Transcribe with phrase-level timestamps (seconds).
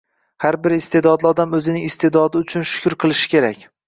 [0.43, 3.63] Har bir iste’dodli odam o‘zining iste’dodi uchun shukr qilishi kerak.